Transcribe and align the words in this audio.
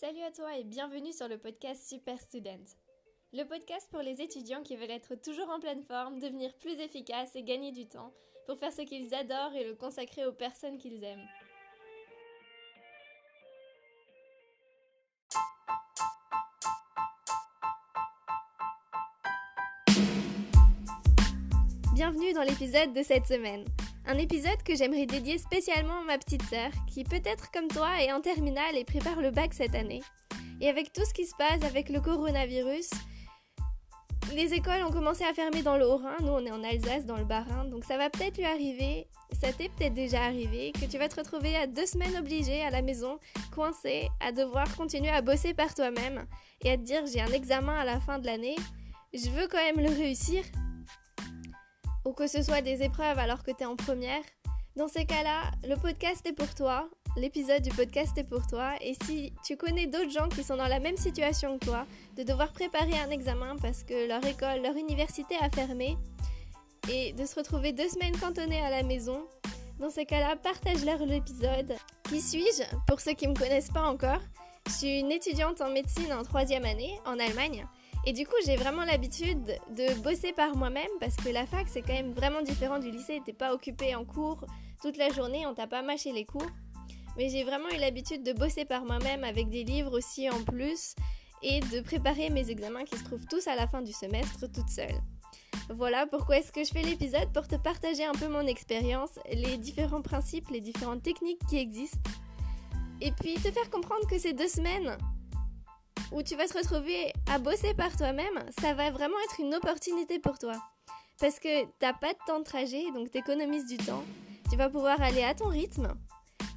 Salut 0.00 0.22
à 0.22 0.30
toi 0.30 0.56
et 0.56 0.62
bienvenue 0.62 1.12
sur 1.12 1.26
le 1.26 1.38
podcast 1.38 1.88
Super 1.88 2.20
Student. 2.20 2.62
Le 3.32 3.42
podcast 3.42 3.88
pour 3.90 4.00
les 4.00 4.20
étudiants 4.20 4.62
qui 4.62 4.76
veulent 4.76 4.92
être 4.92 5.16
toujours 5.16 5.50
en 5.50 5.58
pleine 5.58 5.82
forme, 5.82 6.20
devenir 6.20 6.54
plus 6.58 6.78
efficaces 6.78 7.34
et 7.34 7.42
gagner 7.42 7.72
du 7.72 7.84
temps 7.88 8.12
pour 8.46 8.56
faire 8.60 8.72
ce 8.72 8.82
qu'ils 8.82 9.12
adorent 9.12 9.54
et 9.56 9.64
le 9.64 9.74
consacrer 9.74 10.24
aux 10.24 10.32
personnes 10.32 10.78
qu'ils 10.78 11.02
aiment. 11.02 11.26
Bienvenue 21.96 22.32
dans 22.34 22.42
l'épisode 22.42 22.94
de 22.94 23.02
cette 23.02 23.26
semaine. 23.26 23.64
Un 24.10 24.16
épisode 24.16 24.62
que 24.64 24.74
j'aimerais 24.74 25.04
dédier 25.04 25.36
spécialement 25.36 26.00
à 26.00 26.04
ma 26.04 26.16
petite 26.16 26.42
sœur, 26.44 26.70
qui 26.86 27.04
peut-être 27.04 27.50
comme 27.50 27.68
toi 27.68 28.02
est 28.02 28.10
en 28.10 28.22
terminale 28.22 28.74
et 28.74 28.84
prépare 28.84 29.20
le 29.20 29.30
bac 29.30 29.52
cette 29.52 29.74
année. 29.74 30.00
Et 30.62 30.68
avec 30.70 30.94
tout 30.94 31.04
ce 31.04 31.12
qui 31.12 31.26
se 31.26 31.34
passe 31.36 31.62
avec 31.62 31.90
le 31.90 32.00
coronavirus, 32.00 32.88
les 34.34 34.54
écoles 34.54 34.82
ont 34.82 34.90
commencé 34.90 35.24
à 35.24 35.34
fermer 35.34 35.60
dans 35.60 35.76
le 35.76 35.86
Haut-Rhin, 35.86 36.16
nous 36.22 36.32
on 36.32 36.46
est 36.46 36.50
en 36.50 36.64
Alsace, 36.64 37.04
dans 37.04 37.18
le 37.18 37.26
Bas-Rhin, 37.26 37.66
donc 37.66 37.84
ça 37.84 37.98
va 37.98 38.08
peut-être 38.08 38.38
lui 38.38 38.46
arriver, 38.46 39.08
ça 39.42 39.52
t'est 39.52 39.68
peut-être 39.68 39.92
déjà 39.92 40.22
arrivé, 40.22 40.72
que 40.72 40.86
tu 40.86 40.96
vas 40.96 41.08
te 41.08 41.16
retrouver 41.16 41.54
à 41.54 41.66
deux 41.66 41.86
semaines 41.86 42.16
obligée 42.16 42.62
à 42.62 42.70
la 42.70 42.80
maison, 42.80 43.18
coincé, 43.54 44.08
à 44.20 44.32
devoir 44.32 44.74
continuer 44.74 45.10
à 45.10 45.20
bosser 45.20 45.52
par 45.52 45.74
toi-même 45.74 46.26
et 46.62 46.70
à 46.70 46.78
te 46.78 46.82
dire 46.82 47.04
j'ai 47.06 47.20
un 47.20 47.32
examen 47.32 47.76
à 47.76 47.84
la 47.84 48.00
fin 48.00 48.18
de 48.18 48.24
l'année, 48.24 48.56
je 49.12 49.28
veux 49.28 49.48
quand 49.48 49.58
même 49.58 49.84
le 49.84 49.94
réussir, 49.94 50.44
ou 52.04 52.12
que 52.12 52.26
ce 52.26 52.42
soit 52.42 52.62
des 52.62 52.82
épreuves 52.82 53.18
alors 53.18 53.42
que 53.42 53.50
tu 53.50 53.62
es 53.62 53.66
en 53.66 53.76
première, 53.76 54.22
dans 54.76 54.88
ces 54.88 55.04
cas-là, 55.04 55.50
le 55.66 55.74
podcast 55.74 56.24
est 56.26 56.32
pour 56.32 56.54
toi, 56.54 56.88
l'épisode 57.16 57.62
du 57.62 57.70
podcast 57.70 58.16
est 58.16 58.28
pour 58.28 58.46
toi, 58.46 58.74
et 58.80 58.94
si 59.04 59.32
tu 59.44 59.56
connais 59.56 59.86
d'autres 59.86 60.10
gens 60.10 60.28
qui 60.28 60.44
sont 60.44 60.56
dans 60.56 60.68
la 60.68 60.78
même 60.78 60.96
situation 60.96 61.58
que 61.58 61.64
toi, 61.64 61.86
de 62.16 62.22
devoir 62.22 62.52
préparer 62.52 62.96
un 62.98 63.10
examen 63.10 63.56
parce 63.56 63.82
que 63.82 64.06
leur 64.06 64.24
école, 64.24 64.62
leur 64.62 64.76
université 64.76 65.34
a 65.40 65.50
fermé, 65.50 65.96
et 66.88 67.12
de 67.12 67.24
se 67.26 67.34
retrouver 67.34 67.72
deux 67.72 67.88
semaines 67.88 68.16
cantonnés 68.18 68.60
à 68.60 68.70
la 68.70 68.82
maison, 68.82 69.26
dans 69.78 69.90
ces 69.90 70.06
cas-là, 70.06 70.36
partage-leur 70.36 71.04
l'épisode. 71.04 71.74
Qui 72.08 72.20
suis-je? 72.20 72.64
Pour 72.86 73.00
ceux 73.00 73.12
qui 73.12 73.26
ne 73.26 73.32
me 73.32 73.36
connaissent 73.36 73.70
pas 73.70 73.82
encore, 73.82 74.20
je 74.66 74.72
suis 74.72 75.00
une 75.00 75.12
étudiante 75.12 75.60
en 75.60 75.70
médecine 75.70 76.12
en 76.12 76.22
troisième 76.22 76.64
année 76.64 76.98
en 77.04 77.18
Allemagne. 77.18 77.66
Et 78.08 78.14
du 78.14 78.24
coup, 78.24 78.36
j'ai 78.46 78.56
vraiment 78.56 78.86
l'habitude 78.86 79.44
de 79.76 80.00
bosser 80.00 80.32
par 80.32 80.56
moi-même 80.56 80.88
parce 80.98 81.14
que 81.14 81.28
la 81.28 81.44
fac, 81.44 81.66
c'est 81.68 81.82
quand 81.82 81.92
même 81.92 82.14
vraiment 82.14 82.40
différent 82.40 82.78
du 82.78 82.90
lycée. 82.90 83.20
T'es 83.22 83.34
pas 83.34 83.52
occupé 83.52 83.94
en 83.94 84.06
cours 84.06 84.46
toute 84.80 84.96
la 84.96 85.10
journée, 85.10 85.46
on 85.46 85.52
t'a 85.52 85.66
pas 85.66 85.82
mâché 85.82 86.10
les 86.12 86.24
cours. 86.24 86.50
Mais 87.18 87.28
j'ai 87.28 87.44
vraiment 87.44 87.68
eu 87.68 87.76
l'habitude 87.76 88.22
de 88.22 88.32
bosser 88.32 88.64
par 88.64 88.86
moi-même 88.86 89.24
avec 89.24 89.50
des 89.50 89.62
livres 89.62 89.94
aussi 89.94 90.30
en 90.30 90.42
plus 90.42 90.94
et 91.42 91.60
de 91.60 91.82
préparer 91.82 92.30
mes 92.30 92.48
examens 92.48 92.84
qui 92.84 92.96
se 92.96 93.04
trouvent 93.04 93.26
tous 93.26 93.46
à 93.46 93.54
la 93.54 93.68
fin 93.68 93.82
du 93.82 93.92
semestre 93.92 94.50
toute 94.50 94.70
seule. 94.70 95.02
Voilà 95.68 96.06
pourquoi 96.06 96.38
est-ce 96.38 96.50
que 96.50 96.64
je 96.64 96.70
fais 96.70 96.80
l'épisode 96.80 97.30
pour 97.34 97.46
te 97.46 97.56
partager 97.56 98.06
un 98.06 98.12
peu 98.12 98.28
mon 98.28 98.46
expérience, 98.46 99.18
les 99.30 99.58
différents 99.58 100.00
principes, 100.00 100.48
les 100.48 100.62
différentes 100.62 101.02
techniques 101.02 101.44
qui 101.46 101.58
existent. 101.58 102.10
Et 103.02 103.12
puis 103.12 103.34
te 103.34 103.52
faire 103.52 103.68
comprendre 103.68 104.06
que 104.08 104.18
ces 104.18 104.32
deux 104.32 104.48
semaines, 104.48 104.96
où 106.12 106.22
tu 106.22 106.36
vas 106.36 106.46
te 106.46 106.56
retrouver 106.56 107.12
à 107.30 107.38
bosser 107.38 107.74
par 107.74 107.96
toi-même, 107.96 108.44
ça 108.60 108.74
va 108.74 108.90
vraiment 108.90 109.16
être 109.26 109.40
une 109.40 109.54
opportunité 109.54 110.18
pour 110.18 110.38
toi. 110.38 110.54
Parce 111.20 111.38
que 111.38 111.66
t'as 111.78 111.92
pas 111.92 112.12
de 112.12 112.18
temps 112.26 112.38
de 112.38 112.44
trajet, 112.44 112.90
donc 112.94 113.10
t'économises 113.10 113.66
du 113.66 113.76
temps. 113.76 114.04
Tu 114.50 114.56
vas 114.56 114.70
pouvoir 114.70 115.00
aller 115.02 115.24
à 115.24 115.34
ton 115.34 115.48
rythme. 115.48 115.88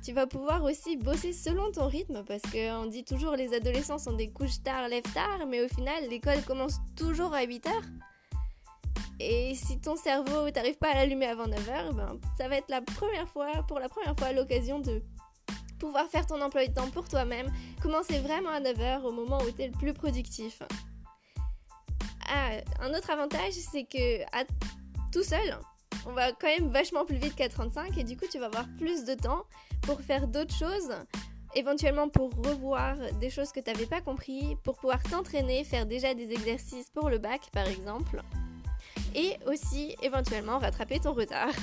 Tu 0.03 0.13
vas 0.13 0.25
pouvoir 0.25 0.63
aussi 0.63 0.97
bosser 0.97 1.33
selon 1.33 1.71
ton 1.71 1.87
rythme, 1.87 2.23
parce 2.25 2.41
qu'on 2.43 2.85
dit 2.85 3.03
toujours 3.03 3.35
les 3.35 3.53
adolescents 3.53 3.99
sont 3.99 4.13
des 4.13 4.31
couches 4.31 4.63
tard, 4.63 4.87
lève 4.87 5.03
tard, 5.13 5.45
mais 5.47 5.63
au 5.63 5.67
final, 5.67 6.07
l'école 6.09 6.41
commence 6.43 6.77
toujours 6.95 7.33
à 7.33 7.43
8 7.43 7.67
heures. 7.67 7.83
Et 9.19 9.53
si 9.53 9.79
ton 9.79 9.95
cerveau, 9.95 10.49
t'arrive 10.49 10.77
pas 10.77 10.91
à 10.91 10.95
l'allumer 10.95 11.27
avant 11.27 11.45
9h, 11.45 11.93
ben, 11.93 12.19
ça 12.37 12.47
va 12.47 12.57
être 12.57 12.69
la 12.69 12.81
première 12.81 13.27
fois, 13.27 13.51
pour 13.67 13.79
la 13.79 13.87
première 13.87 14.15
fois, 14.17 14.31
l'occasion 14.31 14.79
de 14.79 15.03
pouvoir 15.81 16.07
faire 16.07 16.27
ton 16.27 16.39
emploi 16.41 16.67
de 16.67 16.73
temps 16.73 16.89
pour 16.91 17.09
toi-même, 17.09 17.51
commencer 17.81 18.19
vraiment 18.19 18.51
à 18.51 18.59
9h 18.59 19.01
au 19.01 19.11
moment 19.11 19.39
où 19.39 19.51
tu 19.51 19.63
es 19.63 19.67
le 19.67 19.73
plus 19.73 19.93
productif. 19.93 20.61
Ah, 22.29 22.51
un 22.79 22.93
autre 22.93 23.09
avantage, 23.09 23.53
c'est 23.53 23.83
que 23.85 24.21
tout 25.11 25.23
seul, 25.23 25.57
on 26.05 26.13
va 26.13 26.31
quand 26.33 26.47
même 26.47 26.69
vachement 26.69 27.03
plus 27.03 27.17
vite 27.17 27.35
qu'à 27.35 27.49
35 27.49 27.97
et 27.97 28.03
du 28.03 28.15
coup 28.15 28.25
tu 28.31 28.37
vas 28.37 28.45
avoir 28.45 28.67
plus 28.77 29.05
de 29.05 29.15
temps 29.15 29.43
pour 29.81 29.99
faire 30.01 30.27
d'autres 30.27 30.53
choses, 30.53 30.91
éventuellement 31.55 32.09
pour 32.09 32.29
revoir 32.45 32.95
des 33.19 33.31
choses 33.31 33.51
que 33.51 33.59
tu 33.59 33.71
n'avais 33.71 33.87
pas 33.87 34.01
compris, 34.01 34.55
pour 34.63 34.77
pouvoir 34.77 35.01
t'entraîner, 35.01 35.63
faire 35.63 35.87
déjà 35.87 36.13
des 36.13 36.31
exercices 36.31 36.91
pour 36.91 37.09
le 37.09 37.17
bac 37.17 37.49
par 37.51 37.67
exemple, 37.67 38.21
et 39.15 39.35
aussi 39.47 39.95
éventuellement 40.03 40.59
rattraper 40.59 40.99
ton 40.99 41.13
retard. 41.13 41.53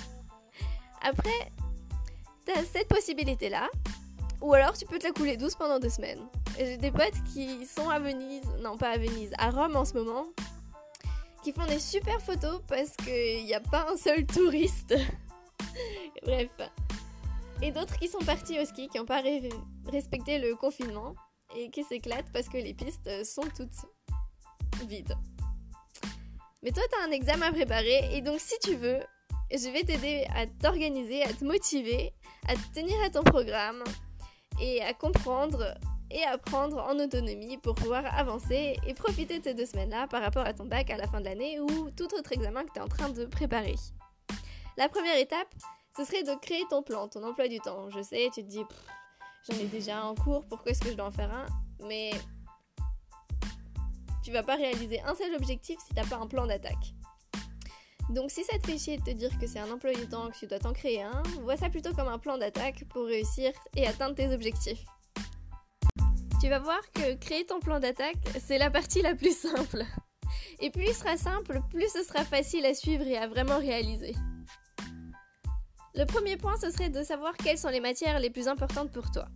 Après, 1.02 1.52
tu 2.44 2.52
as 2.52 2.64
cette 2.64 2.88
possibilité-là, 2.88 3.68
ou 4.40 4.54
alors 4.54 4.76
tu 4.76 4.86
peux 4.86 4.98
te 4.98 5.06
la 5.06 5.12
couler 5.12 5.36
douce 5.36 5.54
pendant 5.54 5.78
deux 5.78 5.88
semaines. 5.88 6.20
J'ai 6.56 6.76
des 6.76 6.90
potes 6.90 7.22
qui 7.32 7.66
sont 7.66 7.88
à 7.88 7.98
Venise, 7.98 8.46
non 8.60 8.76
pas 8.76 8.90
à 8.90 8.98
Venise, 8.98 9.32
à 9.38 9.50
Rome 9.50 9.76
en 9.76 9.84
ce 9.84 9.94
moment, 9.94 10.26
qui 11.42 11.52
font 11.52 11.66
des 11.66 11.80
super 11.80 12.20
photos 12.20 12.60
parce 12.66 12.96
qu'il 12.96 13.44
n'y 13.44 13.54
a 13.54 13.60
pas 13.60 13.86
un 13.90 13.96
seul 13.96 14.26
touriste. 14.26 14.94
Bref. 16.24 16.50
Et 17.62 17.72
d'autres 17.72 17.98
qui 17.98 18.08
sont 18.08 18.18
partis 18.18 18.58
au 18.60 18.64
ski, 18.64 18.88
qui 18.88 18.98
n'ont 18.98 19.04
pas 19.04 19.22
respecté 19.90 20.38
le 20.38 20.54
confinement 20.54 21.14
et 21.56 21.70
qui 21.70 21.82
s'éclatent 21.82 22.30
parce 22.32 22.48
que 22.48 22.58
les 22.58 22.74
pistes 22.74 23.24
sont 23.24 23.48
toutes 23.56 23.86
vides. 24.86 25.16
Mais 26.62 26.70
toi, 26.72 26.82
tu 26.90 26.98
as 27.00 27.08
un 27.08 27.12
examen 27.12 27.46
à 27.46 27.52
préparer 27.52 28.16
et 28.16 28.20
donc 28.20 28.40
si 28.40 28.54
tu 28.62 28.74
veux, 28.74 29.00
je 29.50 29.72
vais 29.72 29.82
t'aider 29.82 30.26
à 30.34 30.46
t'organiser, 30.46 31.22
à 31.22 31.32
te 31.32 31.44
motiver, 31.44 32.12
à 32.46 32.54
te 32.54 32.74
tenir 32.74 33.00
à 33.04 33.10
ton 33.10 33.22
programme 33.22 33.82
et 34.60 34.82
à 34.82 34.94
comprendre 34.94 35.74
et 36.10 36.22
apprendre 36.24 36.78
en 36.78 36.98
autonomie 36.98 37.58
pour 37.58 37.74
pouvoir 37.74 38.04
avancer 38.16 38.76
et 38.86 38.94
profiter 38.94 39.38
de 39.38 39.44
ces 39.44 39.54
deux 39.54 39.66
semaines-là 39.66 40.06
par 40.08 40.22
rapport 40.22 40.46
à 40.46 40.54
ton 40.54 40.64
bac 40.64 40.90
à 40.90 40.96
la 40.96 41.06
fin 41.06 41.20
de 41.20 41.26
l'année 41.26 41.60
ou 41.60 41.90
tout 41.90 42.08
autre 42.14 42.32
examen 42.32 42.64
que 42.64 42.72
tu 42.72 42.78
es 42.78 42.82
en 42.82 42.88
train 42.88 43.10
de 43.10 43.26
préparer. 43.26 43.74
La 44.76 44.88
première 44.88 45.18
étape, 45.18 45.48
ce 45.96 46.04
serait 46.04 46.22
de 46.22 46.34
créer 46.40 46.64
ton 46.70 46.82
plan, 46.82 47.08
ton 47.08 47.22
emploi 47.24 47.48
du 47.48 47.58
temps. 47.58 47.90
Je 47.90 48.02
sais, 48.02 48.30
tu 48.32 48.42
te 48.42 48.48
dis, 48.48 48.64
j'en 49.48 49.58
ai 49.58 49.66
déjà 49.66 50.04
en 50.04 50.14
cours, 50.14 50.46
pourquoi 50.46 50.72
est-ce 50.72 50.80
que 50.80 50.90
je 50.90 50.94
dois 50.94 51.06
en 51.06 51.10
faire 51.10 51.32
un? 51.34 51.46
Mais 51.86 52.10
tu 54.24 54.32
vas 54.32 54.42
pas 54.42 54.56
réaliser 54.56 55.00
un 55.02 55.14
seul 55.14 55.34
objectif 55.34 55.78
si 55.86 55.94
t'as 55.94 56.06
pas 56.06 56.16
un 56.16 56.26
plan 56.26 56.46
d'attaque. 56.46 56.94
Donc 58.10 58.30
si 58.30 58.42
ça 58.44 58.58
te 58.58 58.66
fait 58.66 58.78
chier 58.78 58.96
de 58.96 59.02
te 59.02 59.10
dire 59.10 59.38
que 59.38 59.46
c'est 59.46 59.58
un 59.58 59.70
emploi 59.70 59.92
du 59.92 60.08
temps, 60.08 60.30
que 60.30 60.38
tu 60.38 60.46
dois 60.46 60.58
t'en 60.58 60.72
créer 60.72 61.02
un, 61.02 61.22
vois 61.42 61.56
ça 61.56 61.68
plutôt 61.68 61.92
comme 61.92 62.08
un 62.08 62.18
plan 62.18 62.38
d'attaque 62.38 62.84
pour 62.88 63.04
réussir 63.04 63.52
et 63.76 63.86
atteindre 63.86 64.14
tes 64.14 64.32
objectifs. 64.32 64.82
Tu 66.40 66.48
vas 66.48 66.58
voir 66.58 66.80
que 66.94 67.14
créer 67.16 67.44
ton 67.44 67.60
plan 67.60 67.80
d'attaque, 67.80 68.16
c'est 68.40 68.58
la 68.58 68.70
partie 68.70 69.02
la 69.02 69.14
plus 69.14 69.36
simple. 69.36 69.84
Et 70.60 70.70
plus 70.70 70.86
il 70.88 70.94
sera 70.94 71.16
simple, 71.16 71.60
plus 71.70 71.88
ce 71.92 72.02
sera 72.02 72.24
facile 72.24 72.64
à 72.64 72.74
suivre 72.74 73.06
et 73.06 73.16
à 73.16 73.28
vraiment 73.28 73.58
réaliser. 73.58 74.14
Le 75.94 76.04
premier 76.04 76.36
point, 76.36 76.56
ce 76.56 76.70
serait 76.70 76.90
de 76.90 77.02
savoir 77.02 77.36
quelles 77.36 77.58
sont 77.58 77.68
les 77.68 77.80
matières 77.80 78.20
les 78.20 78.30
plus 78.30 78.48
importantes 78.48 78.92
pour 78.92 79.10
toi. 79.10 79.26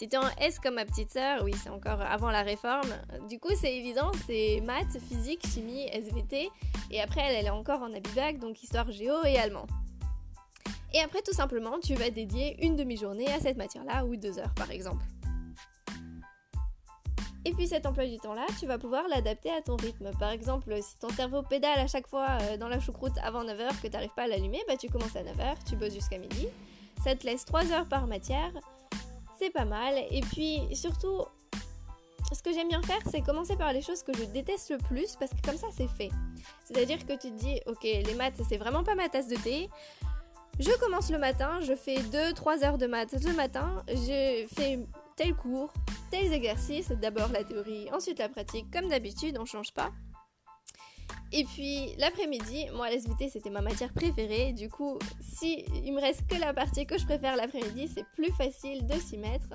Si 0.00 0.08
en 0.16 0.22
S 0.38 0.58
comme 0.58 0.76
ma 0.76 0.86
petite 0.86 1.10
sœur, 1.10 1.42
oui, 1.44 1.52
c'est 1.62 1.68
encore 1.68 2.00
avant 2.00 2.30
la 2.30 2.40
réforme. 2.40 2.88
Du 3.28 3.38
coup, 3.38 3.50
c'est 3.54 3.76
évident, 3.76 4.10
c'est 4.26 4.62
maths, 4.64 4.98
physique, 4.98 5.46
chimie, 5.46 5.88
SVT. 5.92 6.48
Et 6.90 7.02
après, 7.02 7.20
elle, 7.20 7.36
elle 7.36 7.44
est 7.44 7.50
encore 7.50 7.82
en 7.82 7.92
abibac, 7.92 8.38
donc 8.38 8.62
histoire 8.62 8.90
géo 8.90 9.22
et 9.26 9.36
allemand. 9.36 9.66
Et 10.94 11.00
après, 11.00 11.20
tout 11.20 11.34
simplement, 11.34 11.78
tu 11.80 11.92
vas 11.96 12.08
dédier 12.08 12.64
une 12.64 12.76
demi-journée 12.76 13.30
à 13.30 13.40
cette 13.40 13.58
matière-là, 13.58 14.06
ou 14.06 14.16
deux 14.16 14.38
heures 14.38 14.54
par 14.54 14.70
exemple. 14.70 15.04
Et 17.44 17.52
puis 17.52 17.68
cet 17.68 17.84
emploi 17.84 18.06
du 18.06 18.16
temps-là, 18.16 18.46
tu 18.58 18.64
vas 18.64 18.78
pouvoir 18.78 19.06
l'adapter 19.06 19.50
à 19.50 19.60
ton 19.60 19.76
rythme. 19.76 20.12
Par 20.18 20.30
exemple, 20.30 20.74
si 20.80 20.98
ton 20.98 21.10
cerveau 21.10 21.42
pédale 21.42 21.78
à 21.78 21.86
chaque 21.86 22.06
fois 22.06 22.38
euh, 22.40 22.56
dans 22.56 22.68
la 22.68 22.80
choucroute 22.80 23.18
avant 23.22 23.44
9h 23.44 23.78
que 23.82 23.88
tu 23.88 23.92
n'arrives 23.92 24.14
pas 24.16 24.22
à 24.22 24.28
l'allumer, 24.28 24.62
bah 24.66 24.78
tu 24.78 24.88
commences 24.88 25.16
à 25.16 25.22
9h, 25.22 25.56
tu 25.68 25.76
bosses 25.76 25.92
jusqu'à 25.92 26.16
midi. 26.16 26.48
Ça 27.04 27.14
te 27.14 27.26
laisse 27.26 27.44
3 27.44 27.70
heures 27.72 27.88
par 27.88 28.06
matière 28.06 28.52
c'est 29.40 29.50
pas 29.50 29.64
mal. 29.64 29.94
Et 30.10 30.20
puis 30.20 30.60
surtout, 30.74 31.24
ce 32.32 32.42
que 32.42 32.52
j'aime 32.52 32.68
bien 32.68 32.82
faire, 32.82 33.00
c'est 33.10 33.22
commencer 33.22 33.56
par 33.56 33.72
les 33.72 33.82
choses 33.82 34.02
que 34.02 34.16
je 34.16 34.24
déteste 34.24 34.70
le 34.70 34.78
plus 34.78 35.16
parce 35.16 35.32
que 35.32 35.40
comme 35.42 35.56
ça, 35.56 35.68
c'est 35.76 35.88
fait. 35.88 36.10
C'est-à-dire 36.64 37.04
que 37.04 37.14
tu 37.14 37.30
te 37.30 37.36
dis, 37.36 37.60
ok, 37.66 37.82
les 37.82 38.14
maths, 38.14 38.40
c'est 38.48 38.58
vraiment 38.58 38.84
pas 38.84 38.94
ma 38.94 39.08
tasse 39.08 39.28
de 39.28 39.36
thé. 39.36 39.68
Je 40.58 40.70
commence 40.78 41.10
le 41.10 41.18
matin, 41.18 41.60
je 41.62 41.74
fais 41.74 41.96
2-3 41.96 42.64
heures 42.64 42.78
de 42.78 42.86
maths 42.86 43.14
le 43.24 43.32
matin, 43.32 43.82
je 43.88 44.46
fais 44.54 44.78
tel 45.16 45.34
cours, 45.34 45.72
tels 46.10 46.32
exercices, 46.32 46.90
d'abord 46.90 47.28
la 47.28 47.44
théorie, 47.44 47.88
ensuite 47.92 48.18
la 48.18 48.28
pratique, 48.28 48.70
comme 48.70 48.88
d'habitude, 48.88 49.38
on 49.40 49.46
change 49.46 49.72
pas. 49.72 49.90
Et 51.32 51.44
puis 51.44 51.94
l'après-midi, 51.96 52.66
moi 52.74 52.90
l'SVT 52.90 53.28
c'était 53.28 53.50
ma 53.50 53.60
matière 53.60 53.92
préférée, 53.92 54.52
du 54.52 54.68
coup 54.68 54.98
si 55.20 55.64
il 55.84 55.92
me 55.92 56.00
reste 56.00 56.26
que 56.26 56.34
la 56.34 56.52
partie 56.52 56.86
que 56.86 56.98
je 56.98 57.04
préfère 57.04 57.36
l'après-midi, 57.36 57.88
c'est 57.94 58.04
plus 58.14 58.32
facile 58.32 58.86
de 58.86 58.94
s'y 58.94 59.16
mettre. 59.16 59.48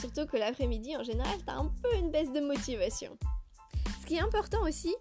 Surtout 0.00 0.26
que 0.26 0.36
l'après-midi, 0.36 0.96
en 0.96 1.02
général, 1.02 1.38
t'as 1.44 1.54
un 1.54 1.70
peu 1.82 1.94
une 1.96 2.10
baisse 2.10 2.32
de 2.32 2.40
motivation. 2.40 3.16
Ce 4.00 4.06
qui 4.06 4.16
est 4.16 4.20
important 4.20 4.62
aussi, 4.62 4.94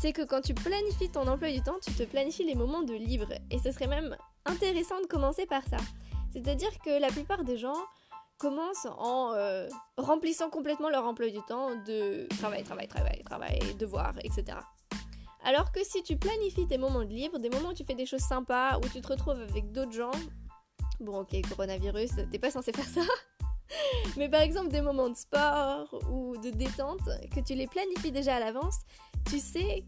c'est 0.00 0.12
que 0.12 0.22
quand 0.22 0.40
tu 0.40 0.54
planifies 0.54 1.10
ton 1.10 1.26
emploi 1.28 1.50
du 1.50 1.62
temps, 1.62 1.76
tu 1.82 1.92
te 1.92 2.02
planifies 2.02 2.44
les 2.44 2.54
moments 2.54 2.82
de 2.82 2.94
libre. 2.94 3.32
Et 3.50 3.58
ce 3.58 3.70
serait 3.70 3.86
même 3.86 4.16
intéressant 4.44 5.00
de 5.00 5.06
commencer 5.06 5.46
par 5.46 5.62
ça. 5.64 5.76
C'est-à-dire 6.32 6.70
que 6.84 7.00
la 7.00 7.08
plupart 7.08 7.44
des 7.44 7.56
gens 7.56 7.76
commencent 8.38 8.88
en 8.98 9.32
euh, 9.34 9.68
remplissant 9.96 10.50
complètement 10.50 10.90
leur 10.90 11.04
emploi 11.04 11.28
du 11.28 11.40
temps 11.46 11.76
de 11.86 12.26
travail, 12.38 12.64
travail, 12.64 12.88
travail, 12.88 13.22
travail, 13.24 13.60
devoir, 13.78 14.14
etc. 14.24 14.58
Alors 15.44 15.72
que 15.72 15.84
si 15.84 16.02
tu 16.02 16.16
planifies 16.16 16.66
tes 16.66 16.78
moments 16.78 17.04
de 17.04 17.12
libre, 17.12 17.38
des 17.38 17.50
moments 17.50 17.70
où 17.70 17.74
tu 17.74 17.84
fais 17.84 17.94
des 17.94 18.06
choses 18.06 18.20
sympas, 18.20 18.78
où 18.78 18.88
tu 18.88 19.00
te 19.00 19.08
retrouves 19.08 19.40
avec 19.40 19.72
d'autres 19.72 19.92
gens, 19.92 20.12
bon 21.00 21.20
ok, 21.20 21.34
coronavirus, 21.48 22.10
t'es 22.30 22.38
pas 22.38 22.50
censé 22.50 22.72
faire 22.72 22.86
ça, 22.86 23.00
mais 24.16 24.28
par 24.28 24.40
exemple 24.40 24.68
des 24.68 24.80
moments 24.80 25.10
de 25.10 25.16
sport 25.16 25.92
ou 26.10 26.36
de 26.36 26.50
détente, 26.50 27.08
que 27.34 27.40
tu 27.40 27.54
les 27.54 27.66
planifies 27.66 28.12
déjà 28.12 28.36
à 28.36 28.40
l'avance, 28.40 28.76
tu 29.28 29.40
sais 29.40 29.84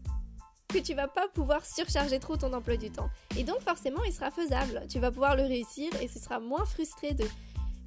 que 0.67 0.79
tu 0.79 0.93
vas 0.93 1.07
pas 1.07 1.27
pouvoir 1.29 1.65
surcharger 1.65 2.19
trop 2.19 2.35
ton 2.35 2.51
emploi 2.51 2.75
du 2.75 2.91
temps. 2.91 3.09
Et 3.37 3.43
donc 3.43 3.61
forcément, 3.61 4.03
il 4.03 4.11
sera 4.11 4.31
faisable. 4.31 4.83
Tu 4.89 4.99
vas 4.99 5.11
pouvoir 5.11 5.35
le 5.37 5.43
réussir 5.43 5.89
et 6.01 6.07
ce 6.07 6.19
sera 6.19 6.39
moins 6.39 6.65
frustré 6.65 7.13
de 7.13 7.25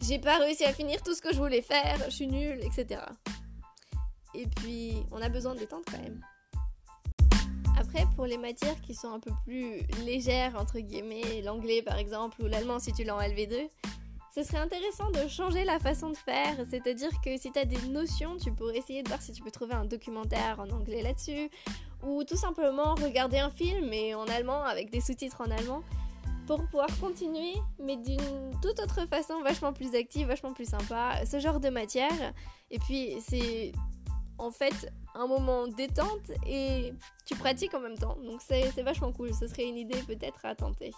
j'ai 0.00 0.18
pas 0.18 0.38
réussi 0.38 0.64
à 0.64 0.72
finir 0.72 1.02
tout 1.02 1.14
ce 1.14 1.20
que 1.20 1.32
je 1.32 1.38
voulais 1.38 1.60
faire, 1.60 1.98
je 2.06 2.14
suis 2.14 2.28
nulle, 2.28 2.60
etc. 2.62 3.00
Et 4.34 4.46
puis, 4.46 4.94
on 5.10 5.20
a 5.20 5.28
besoin 5.28 5.54
de 5.54 5.58
détente 5.58 5.84
quand 5.90 6.00
même. 6.00 6.22
Après, 7.88 8.04
pour 8.16 8.26
les 8.26 8.36
matières 8.36 8.78
qui 8.82 8.94
sont 8.94 9.08
un 9.08 9.18
peu 9.18 9.30
plus 9.44 9.80
légères, 10.04 10.56
entre 10.60 10.78
guillemets, 10.78 11.40
l'anglais 11.42 11.80
par 11.80 11.96
exemple, 11.96 12.42
ou 12.42 12.46
l'allemand 12.46 12.78
si 12.78 12.92
tu 12.92 13.02
l'as 13.02 13.16
en 13.16 13.20
LV2, 13.20 13.66
ce 14.34 14.42
serait 14.42 14.58
intéressant 14.58 15.10
de 15.10 15.26
changer 15.26 15.64
la 15.64 15.78
façon 15.78 16.10
de 16.10 16.16
faire. 16.16 16.54
C'est-à-dire 16.68 17.08
que 17.24 17.38
si 17.38 17.50
tu 17.50 17.58
as 17.58 17.64
des 17.64 17.80
notions, 17.88 18.36
tu 18.36 18.52
pourrais 18.52 18.76
essayer 18.76 19.02
de 19.02 19.08
voir 19.08 19.22
si 19.22 19.32
tu 19.32 19.42
peux 19.42 19.50
trouver 19.50 19.72
un 19.72 19.86
documentaire 19.86 20.60
en 20.60 20.68
anglais 20.68 21.00
là-dessus, 21.00 21.48
ou 22.02 22.24
tout 22.24 22.36
simplement 22.36 22.94
regarder 22.94 23.38
un 23.38 23.48
film, 23.48 23.88
mais 23.88 24.14
en 24.14 24.26
allemand, 24.26 24.64
avec 24.64 24.90
des 24.90 25.00
sous-titres 25.00 25.40
en 25.40 25.50
allemand 25.50 25.82
pour 26.46 26.62
pouvoir 26.66 26.88
continuer, 27.00 27.54
mais 27.82 27.96
d'une 27.96 28.50
toute 28.60 28.80
autre 28.80 29.06
façon, 29.08 29.40
vachement 29.42 29.72
plus 29.72 29.94
active, 29.94 30.26
vachement 30.26 30.52
plus 30.52 30.68
sympa, 30.68 31.24
ce 31.24 31.38
genre 31.38 31.58
de 31.58 31.70
matière. 31.70 32.34
Et 32.70 32.78
puis 32.80 33.16
c'est 33.26 33.72
en 34.36 34.50
fait 34.50 34.92
un 35.18 35.26
moment 35.26 35.66
détente 35.66 36.30
et 36.46 36.92
tu 37.26 37.34
pratiques 37.34 37.74
en 37.74 37.80
même 37.80 37.98
temps. 37.98 38.16
Donc 38.24 38.40
c'est 38.40 38.82
vachement 38.82 39.12
cool, 39.12 39.34
ce 39.34 39.46
serait 39.46 39.68
une 39.68 39.76
idée 39.76 40.02
peut-être 40.06 40.44
à 40.44 40.54
tenter. 40.54 40.92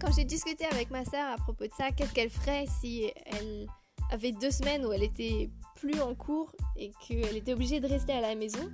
Quand 0.00 0.12
j'ai 0.16 0.24
discuté 0.24 0.64
avec 0.66 0.90
ma 0.90 1.04
sœur 1.04 1.28
à 1.30 1.36
propos 1.36 1.64
de 1.64 1.72
ça, 1.76 1.90
qu'est-ce 1.90 2.12
qu'elle 2.14 2.30
ferait 2.30 2.66
si 2.80 3.10
elle 3.26 3.66
avait 4.10 4.32
deux 4.32 4.50
semaines 4.50 4.86
où 4.86 4.92
elle 4.92 5.02
était 5.02 5.50
plus 5.74 6.00
en 6.00 6.14
cours 6.14 6.52
et 6.76 6.90
qu'elle 7.06 7.36
était 7.36 7.52
obligée 7.52 7.80
de 7.80 7.86
rester 7.86 8.12
à 8.12 8.20
la 8.20 8.34
maison, 8.34 8.70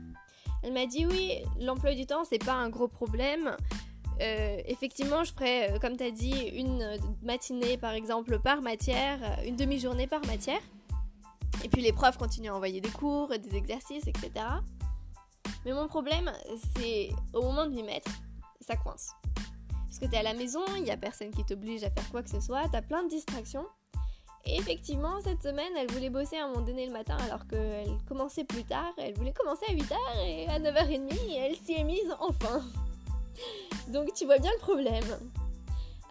elle 0.62 0.72
m'a 0.72 0.86
dit 0.86 1.06
oui, 1.06 1.42
l'emploi 1.58 1.94
du 1.94 2.06
temps 2.06 2.24
c'est 2.24 2.42
pas 2.42 2.54
un 2.54 2.68
gros 2.68 2.88
problème. 2.88 3.56
Euh, 4.20 4.58
effectivement, 4.66 5.24
je 5.24 5.32
ferais, 5.32 5.72
euh, 5.72 5.78
comme 5.80 5.96
tu 5.96 6.04
as 6.04 6.12
dit, 6.12 6.48
une 6.54 6.98
matinée 7.22 7.76
par 7.76 7.94
exemple 7.94 8.38
par 8.38 8.62
matière, 8.62 9.18
une 9.44 9.56
demi-journée 9.56 10.06
par 10.06 10.24
matière. 10.26 10.60
Et 11.64 11.68
puis 11.68 11.80
les 11.80 11.92
profs 11.92 12.18
continuent 12.18 12.50
à 12.50 12.54
envoyer 12.54 12.80
des 12.82 12.90
cours, 12.90 13.28
des 13.30 13.56
exercices, 13.56 14.06
etc. 14.06 14.30
Mais 15.64 15.72
mon 15.72 15.88
problème, 15.88 16.30
c'est 16.76 17.08
au 17.32 17.40
moment 17.40 17.66
de 17.66 17.70
m'y 17.70 17.82
mettre, 17.82 18.10
ça 18.60 18.76
coince. 18.76 19.12
Parce 19.86 19.98
que 19.98 20.04
tu 20.04 20.12
es 20.12 20.18
à 20.18 20.22
la 20.22 20.34
maison, 20.34 20.60
il 20.76 20.82
n'y 20.82 20.90
a 20.90 20.96
personne 20.98 21.30
qui 21.30 21.42
t'oblige 21.42 21.82
à 21.82 21.90
faire 21.90 22.08
quoi 22.10 22.22
que 22.22 22.28
ce 22.28 22.40
soit, 22.40 22.68
tu 22.68 22.76
as 22.76 22.82
plein 22.82 23.02
de 23.04 23.08
distractions. 23.08 23.64
Et 24.44 24.58
effectivement, 24.58 25.22
cette 25.22 25.42
semaine, 25.42 25.72
elle 25.78 25.90
voulait 25.90 26.10
bosser 26.10 26.36
à 26.36 26.44
un 26.44 26.48
moment 26.48 26.60
donné 26.60 26.84
le 26.84 26.92
matin 26.92 27.16
alors 27.24 27.46
qu'elle 27.46 27.96
commençait 28.06 28.44
plus 28.44 28.64
tard. 28.64 28.92
Elle 28.98 29.14
voulait 29.14 29.32
commencer 29.32 29.64
à 29.66 29.72
8h 29.72 29.96
et 30.26 30.46
à 30.48 30.58
9h30, 30.58 31.12
elle 31.38 31.56
s'y 31.56 31.72
est 31.72 31.84
mise 31.84 32.14
enfin. 32.20 32.62
Donc 33.88 34.12
tu 34.12 34.26
vois 34.26 34.38
bien 34.38 34.50
le 34.52 34.60
problème. 34.60 35.04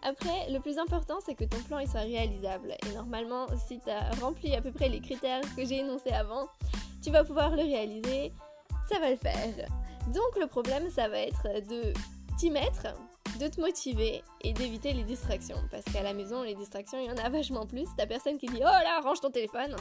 Après, 0.05 0.49
le 0.49 0.59
plus 0.59 0.77
important, 0.77 1.19
c'est 1.25 1.33
que 1.33 1.45
ton 1.45 1.59
plan 1.61 1.79
il 1.79 1.87
soit 1.87 2.01
réalisable. 2.01 2.75
Et 2.85 2.93
normalement, 2.93 3.47
si 3.67 3.79
tu 3.79 3.89
as 3.89 4.09
rempli 4.21 4.53
à 4.53 4.61
peu 4.61 4.71
près 4.71 4.89
les 4.89 4.99
critères 4.99 5.41
que 5.55 5.63
j'ai 5.65 5.77
énoncés 5.77 6.11
avant, 6.11 6.47
tu 7.01 7.09
vas 7.09 7.23
pouvoir 7.23 7.51
le 7.51 7.63
réaliser. 7.63 8.33
Ça 8.91 8.99
va 8.99 9.09
le 9.09 9.15
faire. 9.15 9.69
Donc 10.07 10.37
le 10.37 10.47
problème, 10.47 10.89
ça 10.91 11.07
va 11.07 11.19
être 11.19 11.47
de 11.69 11.93
t'y 12.37 12.49
mettre, 12.49 12.87
de 13.39 13.47
te 13.47 13.61
motiver 13.61 14.21
et 14.41 14.51
d'éviter 14.51 14.91
les 14.91 15.03
distractions. 15.03 15.57
Parce 15.71 15.85
qu'à 15.85 16.03
la 16.03 16.13
maison, 16.13 16.43
les 16.43 16.55
distractions, 16.55 16.99
il 16.99 17.05
y 17.05 17.11
en 17.11 17.23
a 17.23 17.29
vachement 17.29 17.65
plus. 17.65 17.87
T'as 17.97 18.05
personne 18.05 18.37
qui 18.37 18.47
dit 18.47 18.59
Oh 18.59 18.63
là, 18.63 18.99
range 19.01 19.21
ton 19.21 19.31
téléphone. 19.31 19.73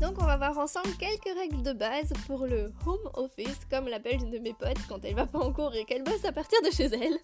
Donc 0.00 0.16
on 0.18 0.24
va 0.24 0.36
voir 0.36 0.58
ensemble 0.58 0.96
quelques 0.98 1.38
règles 1.38 1.62
de 1.62 1.74
base 1.74 2.12
pour 2.26 2.46
le 2.46 2.72
home 2.86 3.10
office, 3.14 3.60
comme 3.70 3.86
l'appelle 3.86 4.16
une 4.16 4.30
de 4.30 4.38
mes 4.38 4.54
potes 4.54 4.84
quand 4.88 5.04
elle 5.04 5.14
va 5.14 5.26
pas 5.26 5.38
en 5.38 5.52
cours 5.52 5.74
et 5.74 5.84
qu'elle 5.84 6.02
bosse 6.02 6.24
à 6.24 6.32
partir 6.32 6.60
de 6.62 6.70
chez 6.70 6.86
elle. 6.86 7.18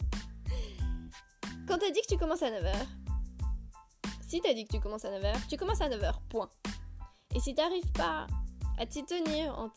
Quand 1.66 1.78
t'as 1.78 1.90
dit 1.90 2.00
que 2.00 2.14
tu 2.14 2.16
commences 2.16 2.42
à 2.42 2.50
9h, 2.50 2.74
si 4.28 4.40
t'as 4.40 4.54
dit 4.54 4.64
que 4.64 4.72
tu 4.72 4.80
commences 4.80 5.04
à 5.04 5.10
9h, 5.10 5.48
tu 5.48 5.56
commences 5.56 5.80
à 5.80 5.88
9h, 5.88 6.14
point. 6.28 6.48
Et 7.34 7.40
si 7.40 7.54
t'arrives 7.54 7.90
pas 7.92 8.28
à 8.78 8.86
t'y 8.86 9.04
tenir 9.04 9.58
en 9.58 9.68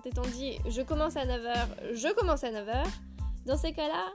t'étant 0.00 0.22
dit 0.22 0.58
je 0.68 0.82
commence 0.82 1.16
à 1.16 1.26
9h, 1.26 1.94
je 1.94 2.14
commence 2.14 2.44
à 2.44 2.52
9h, 2.52 2.84
dans 3.46 3.56
ces 3.56 3.72
cas-là, 3.72 4.12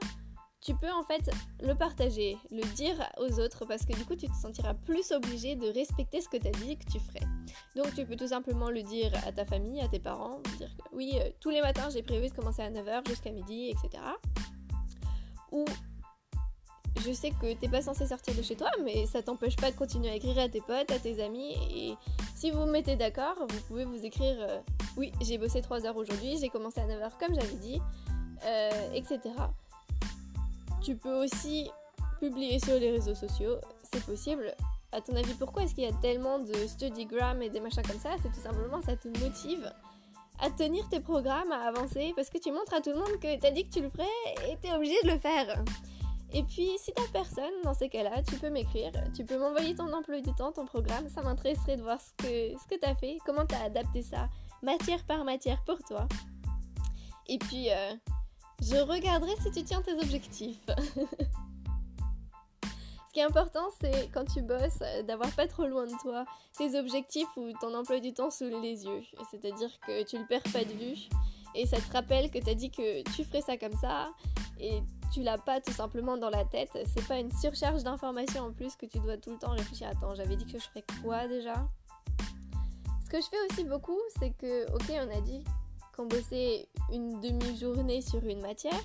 tu 0.62 0.74
peux 0.74 0.90
en 0.90 1.02
fait 1.02 1.30
le 1.62 1.74
partager, 1.74 2.38
le 2.50 2.62
dire 2.74 2.96
aux 3.18 3.38
autres 3.38 3.66
parce 3.66 3.84
que 3.84 3.92
du 3.92 4.04
coup 4.06 4.16
tu 4.16 4.26
te 4.26 4.36
sentiras 4.36 4.72
plus 4.72 5.10
obligé 5.12 5.56
de 5.56 5.68
respecter 5.68 6.22
ce 6.22 6.28
que 6.28 6.38
tu 6.38 6.48
as 6.48 6.52
dit 6.52 6.78
que 6.78 6.90
tu 6.90 7.00
ferais. 7.00 7.26
Donc 7.76 7.94
tu 7.94 8.06
peux 8.06 8.16
tout 8.16 8.28
simplement 8.28 8.70
le 8.70 8.82
dire 8.82 9.12
à 9.26 9.32
ta 9.32 9.44
famille, 9.44 9.80
à 9.82 9.88
tes 9.88 10.00
parents, 10.00 10.40
dire 10.56 10.74
que 10.76 10.96
oui, 10.96 11.18
euh, 11.20 11.30
tous 11.38 11.50
les 11.50 11.60
matins 11.60 11.90
j'ai 11.90 12.02
prévu 12.02 12.28
de 12.28 12.34
commencer 12.34 12.62
à 12.62 12.70
9h 12.70 13.06
jusqu'à 13.08 13.30
midi, 13.30 13.70
etc. 13.70 14.02
Ou 15.52 15.64
je 16.98 17.12
sais 17.12 17.30
que 17.30 17.54
t'es 17.54 17.68
pas 17.68 17.82
censé 17.82 18.06
sortir 18.06 18.34
de 18.34 18.42
chez 18.42 18.56
toi, 18.56 18.70
mais 18.84 19.06
ça 19.06 19.22
t'empêche 19.22 19.56
pas 19.56 19.70
de 19.70 19.76
continuer 19.76 20.10
à 20.10 20.14
écrire 20.14 20.38
à 20.38 20.48
tes 20.48 20.60
potes, 20.60 20.90
à 20.90 20.98
tes 20.98 21.22
amis. 21.22 21.54
Et 21.74 21.94
si 22.34 22.50
vous 22.50 22.60
vous 22.60 22.70
mettez 22.70 22.96
d'accord, 22.96 23.34
vous 23.48 23.60
pouvez 23.68 23.84
vous 23.84 24.04
écrire 24.04 24.36
euh, 24.40 24.60
Oui, 24.96 25.12
j'ai 25.20 25.38
bossé 25.38 25.62
3 25.62 25.86
heures 25.86 25.96
aujourd'hui, 25.96 26.38
j'ai 26.40 26.48
commencé 26.48 26.80
à 26.80 26.86
9h 26.86 27.10
comme 27.18 27.34
j'avais 27.34 27.56
dit, 27.56 27.80
euh, 28.44 28.92
etc. 28.92 29.20
Tu 30.82 30.96
peux 30.96 31.22
aussi 31.22 31.70
publier 32.18 32.58
sur 32.58 32.74
les 32.74 32.90
réseaux 32.90 33.14
sociaux, 33.14 33.56
c'est 33.92 34.04
possible. 34.04 34.54
À 34.92 35.00
ton 35.00 35.14
avis, 35.14 35.34
pourquoi 35.34 35.62
est-ce 35.62 35.74
qu'il 35.74 35.84
y 35.84 35.86
a 35.86 35.92
tellement 36.02 36.40
de 36.40 36.54
studygram 36.66 37.40
et 37.42 37.48
des 37.48 37.60
machins 37.60 37.82
comme 37.86 38.00
ça? 38.00 38.10
C'est 38.22 38.32
tout 38.32 38.42
simplement 38.42 38.82
ça 38.82 38.96
te 38.96 39.08
motive 39.20 39.72
à 40.40 40.50
tenir 40.50 40.88
tes 40.88 41.00
programmes, 41.00 41.52
à 41.52 41.68
avancer, 41.68 42.12
parce 42.16 42.30
que 42.30 42.38
tu 42.38 42.50
montres 42.50 42.74
à 42.74 42.80
tout 42.80 42.90
le 42.90 42.96
monde 42.96 43.20
que 43.20 43.38
t'as 43.38 43.50
dit 43.50 43.66
que 43.66 43.72
tu 43.72 43.82
le 43.82 43.90
ferais 43.90 44.50
et 44.50 44.56
t'es 44.56 44.72
obligé 44.72 44.96
de 45.04 45.08
le 45.10 45.18
faire. 45.18 45.62
Et 46.32 46.44
puis, 46.44 46.70
si 46.78 46.92
t'as 46.92 47.08
personne 47.12 47.50
dans 47.64 47.74
ces 47.74 47.88
cas-là, 47.88 48.22
tu 48.22 48.36
peux 48.36 48.50
m'écrire, 48.50 48.92
tu 49.14 49.24
peux 49.24 49.36
m'envoyer 49.36 49.74
ton 49.74 49.92
emploi 49.92 50.20
du 50.20 50.32
temps, 50.34 50.52
ton 50.52 50.64
programme, 50.64 51.08
ça 51.08 51.22
m'intéresserait 51.22 51.76
de 51.76 51.82
voir 51.82 52.00
ce 52.00 52.12
que, 52.18 52.58
ce 52.58 52.68
que 52.68 52.78
t'as 52.80 52.94
fait, 52.94 53.18
comment 53.26 53.44
t'as 53.44 53.64
adapté 53.64 54.02
ça, 54.02 54.28
matière 54.62 55.04
par 55.06 55.24
matière 55.24 55.62
pour 55.64 55.78
toi. 55.78 56.06
Et 57.26 57.38
puis, 57.38 57.70
euh, 57.70 57.94
je 58.62 58.76
regarderai 58.76 59.32
si 59.42 59.50
tu 59.50 59.64
tiens 59.64 59.82
tes 59.82 59.94
objectifs. 59.94 60.64
Ce 63.10 63.12
qui 63.12 63.18
est 63.18 63.24
important, 63.24 63.68
c'est 63.80 64.08
quand 64.14 64.24
tu 64.24 64.40
bosses, 64.40 64.82
euh, 64.82 65.02
d'avoir 65.02 65.28
pas 65.32 65.48
trop 65.48 65.66
loin 65.66 65.84
de 65.84 66.00
toi 66.00 66.24
tes 66.56 66.78
objectifs 66.78 67.28
ou 67.36 67.50
ton 67.60 67.74
emploi 67.74 67.98
du 67.98 68.12
temps 68.12 68.30
sous 68.30 68.44
les 68.44 68.84
yeux. 68.84 69.02
C'est-à-dire 69.32 69.70
que 69.84 70.04
tu 70.04 70.16
le 70.16 70.26
perds 70.28 70.44
pas 70.52 70.64
de 70.64 70.72
vue 70.72 71.08
et 71.56 71.66
ça 71.66 71.78
te 71.78 71.92
rappelle 71.92 72.30
que 72.30 72.38
tu 72.38 72.48
as 72.48 72.54
dit 72.54 72.70
que 72.70 73.02
tu 73.14 73.24
ferais 73.24 73.40
ça 73.40 73.56
comme 73.56 73.76
ça 73.80 74.10
et 74.60 74.80
tu 75.12 75.22
l'as 75.22 75.38
pas 75.38 75.60
tout 75.60 75.72
simplement 75.72 76.16
dans 76.16 76.30
la 76.30 76.44
tête. 76.44 76.70
C'est 76.94 77.06
pas 77.06 77.18
une 77.18 77.32
surcharge 77.32 77.82
d'informations 77.82 78.44
en 78.44 78.52
plus 78.52 78.76
que 78.76 78.86
tu 78.86 78.98
dois 79.00 79.16
tout 79.16 79.30
le 79.30 79.38
temps 79.38 79.52
réfléchir. 79.52 79.88
Attends, 79.88 80.14
j'avais 80.14 80.36
dit 80.36 80.46
que 80.46 80.58
je 80.58 80.64
ferais 80.64 80.84
quoi 81.02 81.26
déjà? 81.28 81.68
Ce 83.04 83.10
que 83.10 83.20
je 83.20 83.26
fais 83.26 83.36
aussi 83.50 83.64
beaucoup, 83.64 83.98
c'est 84.18 84.30
que, 84.30 84.72
ok, 84.72 84.90
on 84.90 85.16
a 85.16 85.20
dit 85.20 85.44
bosser 86.06 86.68
une 86.92 87.20
demi-journée 87.20 88.00
sur 88.00 88.24
une 88.24 88.40
matière. 88.40 88.82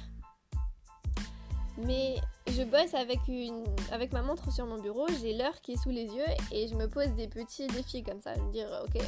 Mais 1.77 2.15
je 2.48 2.63
bosse 2.63 2.94
avec 2.94 4.13
ma 4.13 4.22
montre 4.22 4.51
sur 4.51 4.65
mon 4.65 4.79
bureau, 4.79 5.08
j'ai 5.22 5.34
l'heure 5.34 5.60
qui 5.62 5.74
est 5.74 5.77
sous 5.77 5.89
les 5.89 6.05
yeux 6.05 6.25
et 6.51 6.67
je 6.67 6.75
me 6.75 6.88
pose 6.88 7.10
des 7.15 7.27
petits 7.27 7.67
défis 7.67 8.03
comme 8.03 8.22
ça. 8.22 8.34
Je 8.36 8.41
me 8.41 8.51
dire, 8.51 8.70
ok, 8.86 9.01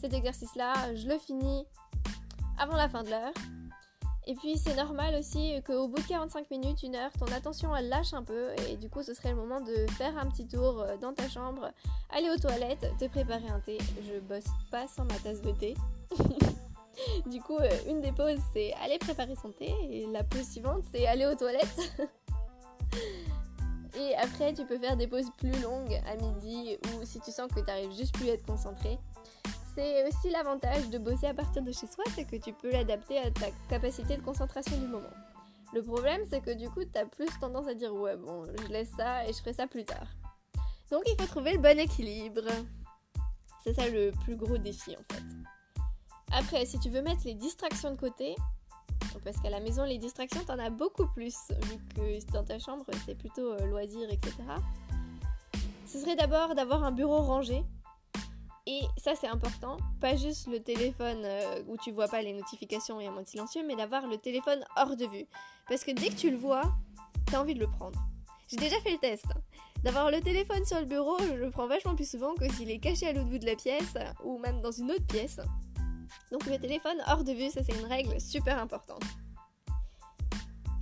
cet 0.00 0.12
exercice-là, 0.12 0.94
je 0.94 1.08
le 1.08 1.18
finis 1.18 1.64
avant 2.58 2.76
la 2.76 2.88
fin 2.88 3.02
de 3.02 3.10
l'heure. 3.10 3.32
Et 4.30 4.34
puis 4.36 4.56
c'est 4.56 4.76
normal 4.76 5.16
aussi 5.16 5.60
qu'au 5.66 5.88
bout 5.88 6.00
de 6.00 6.06
45 6.06 6.48
minutes, 6.52 6.84
une 6.84 6.94
heure, 6.94 7.10
ton 7.18 7.26
attention 7.34 7.74
lâche 7.74 8.14
un 8.14 8.22
peu 8.22 8.50
et 8.68 8.76
du 8.76 8.88
coup 8.88 9.02
ce 9.02 9.12
serait 9.12 9.30
le 9.30 9.34
moment 9.34 9.60
de 9.60 9.74
faire 9.98 10.16
un 10.16 10.26
petit 10.26 10.46
tour 10.46 10.86
dans 11.00 11.12
ta 11.12 11.28
chambre, 11.28 11.72
aller 12.10 12.30
aux 12.30 12.36
toilettes, 12.36 12.86
te 13.00 13.08
préparer 13.08 13.48
un 13.48 13.58
thé. 13.58 13.78
Je 14.06 14.20
bosse 14.20 14.44
pas 14.70 14.86
sans 14.86 15.04
ma 15.06 15.14
tasse 15.14 15.42
de 15.42 15.50
thé. 15.50 15.74
du 17.26 17.40
coup, 17.40 17.56
euh, 17.58 17.68
une 17.88 18.00
des 18.02 18.12
pauses, 18.12 18.38
c'est 18.54 18.72
aller 18.74 18.98
préparer 18.98 19.34
son 19.34 19.50
thé. 19.50 19.74
Et 19.90 20.06
la 20.06 20.22
pause 20.22 20.48
suivante, 20.48 20.84
c'est 20.92 21.08
aller 21.08 21.26
aux 21.26 21.34
toilettes. 21.34 21.98
Et 23.98 24.14
après, 24.14 24.54
tu 24.54 24.64
peux 24.64 24.78
faire 24.78 24.96
des 24.96 25.08
pauses 25.08 25.30
plus 25.38 25.60
longues 25.60 26.00
à 26.06 26.14
midi 26.14 26.78
ou 26.84 27.04
si 27.04 27.18
tu 27.18 27.32
sens 27.32 27.48
que 27.52 27.58
tu 27.58 27.96
juste 27.96 28.14
plus 28.14 28.30
à 28.30 28.34
être 28.34 28.46
concentré. 28.46 28.96
C'est 29.80 30.06
aussi 30.06 30.28
l'avantage 30.28 30.90
de 30.90 30.98
bosser 30.98 31.28
à 31.28 31.32
partir 31.32 31.62
de 31.62 31.72
chez 31.72 31.86
soi, 31.86 32.04
c'est 32.14 32.26
que 32.26 32.36
tu 32.36 32.52
peux 32.52 32.70
l'adapter 32.70 33.16
à 33.16 33.30
ta 33.30 33.46
capacité 33.70 34.18
de 34.18 34.20
concentration 34.20 34.76
du 34.76 34.86
moment. 34.86 35.08
Le 35.72 35.82
problème, 35.82 36.20
c'est 36.28 36.42
que 36.42 36.50
du 36.50 36.68
coup, 36.68 36.84
tu 36.84 36.98
as 36.98 37.06
plus 37.06 37.30
tendance 37.40 37.66
à 37.66 37.72
dire 37.72 37.94
ouais, 37.94 38.14
bon, 38.14 38.44
je 38.44 38.66
laisse 38.66 38.90
ça 38.94 39.26
et 39.26 39.32
je 39.32 39.38
ferai 39.38 39.54
ça 39.54 39.66
plus 39.66 39.86
tard. 39.86 40.06
Donc 40.90 41.04
il 41.06 41.18
faut 41.18 41.26
trouver 41.26 41.54
le 41.54 41.60
bon 41.60 41.78
équilibre. 41.78 42.42
C'est 43.64 43.72
ça 43.72 43.88
le 43.88 44.12
plus 44.22 44.36
gros 44.36 44.58
défi 44.58 44.94
en 44.98 45.14
fait. 45.14 45.22
Après, 46.30 46.66
si 46.66 46.78
tu 46.78 46.90
veux 46.90 47.00
mettre 47.00 47.22
les 47.24 47.34
distractions 47.34 47.90
de 47.92 47.96
côté, 47.96 48.36
parce 49.24 49.40
qu'à 49.40 49.48
la 49.48 49.60
maison, 49.60 49.84
les 49.84 49.96
distractions, 49.96 50.44
t'en 50.44 50.58
as 50.58 50.68
beaucoup 50.68 51.06
plus, 51.06 51.34
vu 51.62 51.78
que 51.96 52.32
dans 52.32 52.44
ta 52.44 52.58
chambre, 52.58 52.84
c'est 53.06 53.16
plutôt 53.16 53.54
euh, 53.54 53.64
loisir, 53.64 54.10
etc. 54.10 54.34
Ce 55.86 55.98
serait 55.98 56.16
d'abord 56.16 56.54
d'avoir 56.54 56.84
un 56.84 56.92
bureau 56.92 57.22
rangé. 57.22 57.64
Et 58.70 58.82
ça, 58.96 59.16
c'est 59.16 59.26
important. 59.26 59.78
Pas 60.00 60.14
juste 60.14 60.46
le 60.46 60.60
téléphone 60.60 61.22
euh, 61.24 61.60
où 61.66 61.76
tu 61.76 61.90
vois 61.90 62.06
pas 62.06 62.22
les 62.22 62.32
notifications 62.32 63.00
et 63.00 63.08
en 63.08 63.12
mode 63.12 63.26
silencieux, 63.26 63.62
mais 63.66 63.74
d'avoir 63.74 64.06
le 64.06 64.16
téléphone 64.16 64.64
hors 64.76 64.96
de 64.96 65.06
vue. 65.06 65.26
Parce 65.68 65.82
que 65.82 65.90
dès 65.90 66.10
que 66.10 66.14
tu 66.14 66.30
le 66.30 66.36
vois, 66.36 66.62
t'as 67.26 67.40
envie 67.40 67.54
de 67.54 67.58
le 67.58 67.66
prendre. 67.66 67.98
J'ai 68.48 68.58
déjà 68.58 68.78
fait 68.80 68.92
le 68.92 68.98
test. 68.98 69.26
D'avoir 69.82 70.12
le 70.12 70.20
téléphone 70.20 70.64
sur 70.64 70.78
le 70.78 70.86
bureau, 70.86 71.18
je 71.18 71.34
le 71.34 71.50
prends 71.50 71.66
vachement 71.66 71.96
plus 71.96 72.08
souvent 72.08 72.32
que 72.34 72.48
s'il 72.52 72.70
est 72.70 72.78
caché 72.78 73.08
à 73.08 73.12
l'autre 73.12 73.28
bout 73.28 73.38
de 73.38 73.46
la 73.46 73.56
pièce 73.56 73.94
ou 74.22 74.38
même 74.38 74.60
dans 74.60 74.70
une 74.70 74.92
autre 74.92 75.06
pièce. 75.08 75.40
Donc 76.30 76.46
le 76.46 76.56
téléphone 76.56 76.98
hors 77.08 77.24
de 77.24 77.32
vue, 77.32 77.50
ça 77.50 77.62
c'est 77.64 77.76
une 77.76 77.86
règle 77.86 78.20
super 78.20 78.62
importante. 78.62 79.02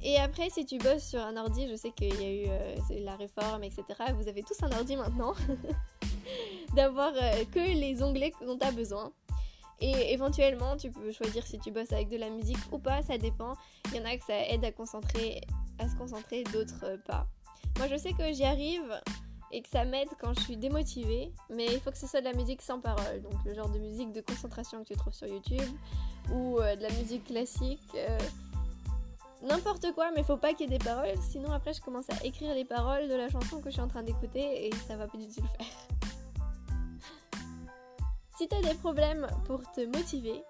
Et 0.03 0.19
après, 0.19 0.51
si 0.51 0.67
tu 0.67 0.77
bosses 0.77 1.09
sur 1.09 1.21
un 1.21 1.39
ordi, 1.39 1.69
je 1.71 1.75
sais 1.75 1.91
qu'il 1.91 2.21
y 2.21 2.25
a 2.25 2.31
eu 2.31 2.49
euh, 2.49 3.01
la 3.01 3.17
réforme, 3.17 3.65
etc. 3.65 3.85
Vous 4.15 4.29
avez 4.29 4.43
tous 4.43 4.63
un 4.63 4.71
ordi 4.73 4.95
maintenant. 4.97 5.33
D'avoir 6.75 7.13
euh, 7.15 7.45
que 7.53 7.59
les 7.59 8.03
onglets 8.03 8.33
dont 8.45 8.59
tu 8.59 8.67
as 8.67 8.73
besoin. 8.73 9.13
Et 9.81 10.13
éventuellement, 10.13 10.77
tu 10.77 10.91
peux 10.91 11.13
choisir 11.13 11.47
si 11.47 11.59
tu 11.59 11.71
bosses 11.71 11.93
avec 11.93 12.09
de 12.09 12.17
la 12.17 12.31
musique 12.31 12.59
ou 12.73 12.79
pas, 12.79 13.03
ça 13.03 13.17
dépend. 13.17 13.55
Il 13.87 13.97
y 13.97 14.01
en 14.01 14.05
a 14.05 14.17
que 14.17 14.25
ça 14.25 14.49
aide 14.49 14.65
à, 14.65 14.73
concentrer, 14.73 15.41
à 15.79 15.89
se 15.89 15.95
concentrer, 15.95 16.43
d'autres 16.45 16.85
euh, 16.85 16.97
pas. 17.07 17.27
Moi, 17.79 17.87
je 17.87 17.97
sais 17.97 18.13
que 18.13 18.33
j'y 18.33 18.45
arrive 18.45 19.01
et 19.53 19.63
que 19.63 19.69
ça 19.69 19.85
m'aide 19.85 20.09
quand 20.21 20.35
je 20.35 20.41
suis 20.41 20.57
démotivée, 20.57 21.33
mais 21.49 21.67
il 21.67 21.81
faut 21.81 21.91
que 21.91 21.97
ce 21.97 22.09
soit 22.09 22.21
de 22.21 22.27
la 22.27 22.35
musique 22.35 22.61
sans 22.61 22.81
parole, 22.81 23.23
donc 23.23 23.33
le 23.47 23.55
genre 23.55 23.69
de 23.69 23.79
musique 23.79 24.13
de 24.13 24.21
concentration 24.21 24.83
que 24.83 24.89
tu 24.89 24.95
trouves 24.95 25.15
sur 25.15 25.29
YouTube, 25.29 25.71
ou 26.33 26.59
euh, 26.59 26.77
de 26.77 26.83
la 26.83 26.91
musique 26.91 27.25
classique, 27.25 27.81
n'importe 29.43 29.93
quoi, 29.95 30.11
mais 30.15 30.23
faut 30.23 30.37
pas 30.37 30.53
qu'il 30.53 30.71
y 30.71 30.75
ait 30.75 30.79
des 30.79 30.85
paroles, 30.85 31.15
sinon 31.31 31.53
après 31.53 31.73
je 31.73 31.81
commence 31.81 32.11
à 32.11 32.25
écrire 32.25 32.55
les 32.55 32.65
paroles 32.65 33.09
de 33.09 33.15
la 33.15 33.29
chanson 33.29 33.61
que 33.61 33.71
je 33.71 33.75
suis 33.75 33.83
en 33.83 33.89
train 33.89 34.03
d'écouter 34.03 34.67
et 34.67 34.71
ça 34.87 34.97
va 34.97 35.07
pas 35.07 35.19
du 35.19 35.27
tout 35.29 35.41
le 35.41 35.65
faire. 35.65 35.98
Si 38.39 38.47
t'as 38.47 38.63
des 38.63 38.75
problèmes 38.75 39.27
pour 39.47 39.61
te 39.73 39.85
motiver, 39.85 40.43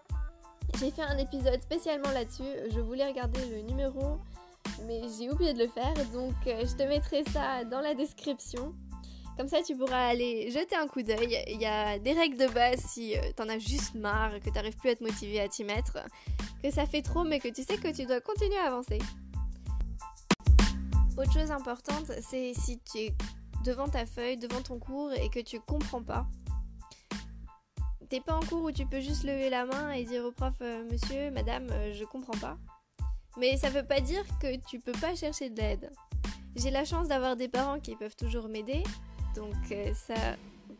j'ai 0.78 0.90
fait 0.90 1.02
un 1.02 1.16
épisode 1.16 1.60
spécialement 1.62 2.10
là-dessus, 2.10 2.44
je 2.70 2.80
voulais 2.80 3.06
regarder 3.06 3.40
le 3.46 3.62
numéro 3.62 4.18
mais 4.86 5.02
j'ai 5.18 5.30
oublié 5.30 5.54
de 5.54 5.60
le 5.60 5.68
faire, 5.68 5.94
donc 6.12 6.34
euh, 6.46 6.64
je 6.66 6.76
te 6.76 6.82
mettrai 6.82 7.24
ça 7.32 7.64
dans 7.64 7.80
la 7.80 7.94
description. 7.94 8.74
Comme 9.36 9.48
ça, 9.48 9.62
tu 9.62 9.76
pourras 9.76 10.08
aller 10.08 10.50
jeter 10.50 10.76
un 10.76 10.86
coup 10.86 11.02
d'œil. 11.02 11.44
Il 11.48 11.60
y 11.60 11.66
a 11.66 11.98
des 11.98 12.12
règles 12.12 12.36
de 12.36 12.48
base 12.48 12.80
si 12.80 13.16
euh, 13.16 13.20
t'en 13.36 13.48
as 13.48 13.58
juste 13.58 13.94
marre, 13.94 14.38
que 14.40 14.50
t'arrives 14.50 14.76
plus 14.76 14.90
à 14.90 14.92
être 14.92 15.00
motivé 15.00 15.40
à 15.40 15.48
t'y 15.48 15.64
mettre, 15.64 15.98
que 16.62 16.70
ça 16.70 16.86
fait 16.86 17.02
trop, 17.02 17.24
mais 17.24 17.40
que 17.40 17.48
tu 17.48 17.62
sais 17.62 17.76
que 17.76 17.94
tu 17.94 18.04
dois 18.04 18.20
continuer 18.20 18.58
à 18.58 18.66
avancer. 18.66 18.98
Autre 21.16 21.32
chose 21.32 21.50
importante, 21.50 22.12
c'est 22.20 22.52
si 22.54 22.78
tu 22.80 22.98
es 22.98 23.14
devant 23.64 23.88
ta 23.88 24.06
feuille, 24.06 24.36
devant 24.36 24.60
ton 24.60 24.78
cours 24.78 25.12
et 25.12 25.28
que 25.30 25.40
tu 25.40 25.58
comprends 25.60 26.02
pas. 26.02 26.26
T'es 28.08 28.20
pas 28.20 28.34
en 28.34 28.40
cours 28.40 28.62
où 28.62 28.72
tu 28.72 28.86
peux 28.86 29.00
juste 29.00 29.24
lever 29.24 29.50
la 29.50 29.66
main 29.66 29.90
et 29.90 30.04
dire 30.04 30.24
au 30.24 30.30
prof, 30.30 30.54
euh, 30.62 30.82
monsieur, 30.90 31.30
madame, 31.30 31.68
euh, 31.70 31.92
je 31.92 32.04
comprends 32.04 32.38
pas. 32.38 32.56
Mais 33.36 33.58
ça 33.58 33.68
veut 33.68 33.84
pas 33.84 34.00
dire 34.00 34.24
que 34.40 34.56
tu 34.66 34.78
peux 34.78 34.92
pas 34.92 35.14
chercher 35.14 35.50
de 35.50 35.60
l'aide. 35.60 35.90
J'ai 36.56 36.70
la 36.70 36.86
chance 36.86 37.08
d'avoir 37.08 37.36
des 37.36 37.48
parents 37.48 37.78
qui 37.78 37.94
peuvent 37.96 38.16
toujours 38.16 38.48
m'aider, 38.48 38.82
donc 39.36 39.54
euh, 39.72 39.92
ça 39.94 40.14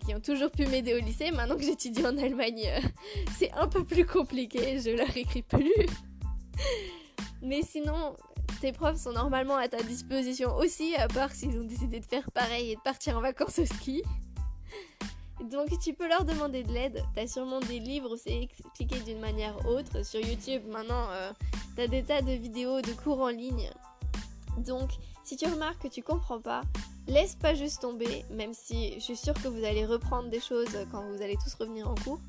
qui 0.06 0.14
ont 0.14 0.20
toujours 0.20 0.50
pu 0.50 0.66
m'aider 0.66 0.94
au 0.94 0.98
lycée. 0.98 1.30
Maintenant 1.30 1.56
que 1.56 1.64
j'étudie 1.64 2.04
en 2.06 2.16
Allemagne, 2.16 2.66
c'est 3.38 3.52
un 3.52 3.68
peu 3.68 3.84
plus 3.84 4.06
compliqué, 4.06 4.80
je 4.80 4.90
leur 4.90 5.14
écris 5.14 5.42
plus. 5.42 5.86
Mais 7.42 7.60
sinon, 7.62 8.16
tes 8.62 8.72
profs 8.72 9.00
sont 9.00 9.12
normalement 9.12 9.56
à 9.56 9.68
ta 9.68 9.82
disposition 9.82 10.56
aussi, 10.56 10.94
à 10.96 11.08
part 11.08 11.32
s'ils 11.32 11.58
ont 11.58 11.64
décidé 11.64 12.00
de 12.00 12.06
faire 12.06 12.30
pareil 12.32 12.72
et 12.72 12.76
de 12.76 12.80
partir 12.80 13.18
en 13.18 13.20
vacances 13.20 13.58
au 13.58 13.66
ski. 13.66 14.02
Donc 15.50 15.78
tu 15.78 15.94
peux 15.94 16.08
leur 16.08 16.24
demander 16.24 16.62
de 16.62 16.72
l'aide. 16.72 17.02
T'as 17.14 17.26
sûrement 17.26 17.60
des 17.60 17.78
livres 17.78 18.12
où 18.12 18.16
c'est 18.16 18.42
expliqué 18.42 19.00
d'une 19.00 19.20
manière 19.20 19.66
autre. 19.66 20.04
Sur 20.04 20.20
YouTube, 20.20 20.62
maintenant, 20.68 21.08
euh, 21.10 21.32
t'as 21.76 21.86
des 21.86 22.02
tas 22.02 22.22
de 22.22 22.32
vidéos, 22.32 22.82
de 22.82 22.92
cours 22.92 23.20
en 23.20 23.28
ligne. 23.28 23.70
Donc, 24.58 24.90
si 25.24 25.36
tu 25.36 25.46
remarques 25.46 25.82
que 25.82 25.88
tu 25.88 26.02
comprends 26.02 26.40
pas, 26.40 26.62
laisse 27.06 27.34
pas 27.34 27.54
juste 27.54 27.80
tomber, 27.80 28.24
même 28.30 28.52
si 28.52 28.94
je 28.94 29.00
suis 29.00 29.16
sûre 29.16 29.34
que 29.34 29.48
vous 29.48 29.64
allez 29.64 29.86
reprendre 29.86 30.28
des 30.28 30.40
choses 30.40 30.76
quand 30.90 31.02
vous 31.10 31.22
allez 31.22 31.36
tous 31.36 31.54
revenir 31.54 31.88
en 31.88 31.94
cours. 31.94 32.20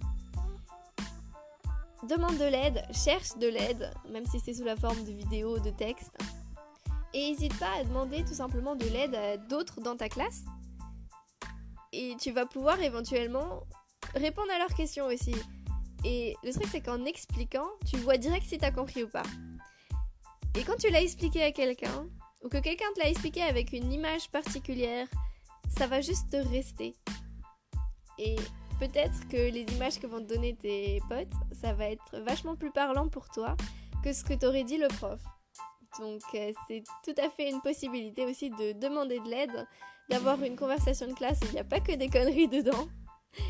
Demande 2.08 2.38
de 2.38 2.46
l'aide, 2.46 2.84
cherche 2.94 3.38
de 3.38 3.48
l'aide, 3.48 3.92
même 4.10 4.26
si 4.26 4.40
c'est 4.40 4.54
sous 4.54 4.64
la 4.64 4.78
forme 4.78 5.04
de 5.04 5.12
vidéos, 5.12 5.60
de 5.60 5.72
textes. 5.72 6.18
Et 7.14 7.32
n'hésite 7.32 7.58
pas 7.60 7.74
à 7.80 7.84
demander 7.84 8.24
tout 8.24 8.34
simplement 8.36 8.76
de 8.76 8.86
l'aide 8.86 9.16
à 9.16 9.36
d'autres 9.36 9.82
dans 9.82 9.98
ta 9.98 10.08
classe. 10.08 10.44
Et 12.02 12.16
tu 12.16 12.32
vas 12.32 12.46
pouvoir 12.46 12.82
éventuellement 12.82 13.68
répondre 14.16 14.50
à 14.56 14.58
leurs 14.58 14.74
questions 14.74 15.08
aussi. 15.08 15.36
Et 16.06 16.34
le 16.46 16.54
truc, 16.54 16.68
c'est 16.72 16.80
qu'en 16.80 17.04
expliquant, 17.04 17.68
tu 17.92 17.98
vois 17.98 18.16
direct 18.16 18.46
si 18.48 18.58
t'as 18.58 18.72
compris 18.72 19.04
ou 19.04 19.10
pas. 19.10 19.24
Et 20.58 20.64
quand 20.64 20.78
tu 20.78 20.90
l'as 20.90 21.02
expliqué 21.02 21.44
à 21.44 21.52
quelqu'un, 21.52 22.08
ou 22.42 22.48
que 22.48 22.60
quelqu'un 22.60 22.86
te 22.96 23.02
l'a 23.02 23.10
expliqué 23.10 23.42
avec 23.42 23.74
une 23.74 23.92
image 23.92 24.32
particulière, 24.32 25.10
ça 25.78 25.88
va 25.88 26.00
juste 26.00 26.32
te 26.32 26.38
rester. 26.38 26.96
Et 28.18 28.38
peut-être 28.80 29.28
que 29.28 29.52
les 29.52 29.66
images 29.76 30.00
que 30.00 30.08
vont 30.08 30.20
te 30.20 30.34
donner 30.34 30.56
tes 30.56 31.02
potes, 31.10 31.34
ça 31.52 31.74
va 31.74 31.90
être 31.90 32.18
vachement 32.22 32.56
plus 32.56 32.72
parlant 32.72 33.10
pour 33.10 33.28
toi 33.28 33.58
que 34.06 34.14
ce 34.14 34.24
que 34.24 34.36
t'aurait 34.36 34.64
dit 34.64 34.78
le 34.78 34.88
prof. 34.88 35.20
Donc 36.00 36.22
euh, 36.34 36.54
c'est 36.70 36.82
tout 37.04 37.22
à 37.22 37.30
fait 37.30 37.50
une 37.50 37.60
possibilité 37.60 38.26
aussi 38.26 38.52
de 38.52 38.72
demander 38.72 39.20
de 39.20 39.30
l'aide, 39.30 39.68
d'avoir 40.10 40.42
une 40.44 40.56
conversation 40.56 41.08
de 41.08 41.14
classe 41.14 41.40
où 41.42 41.46
il 41.48 41.54
n'y 41.54 41.60
a 41.60 41.64
pas 41.64 41.80
que 41.80 41.94
des 41.96 42.10
conneries 42.10 42.48
dedans, 42.48 42.88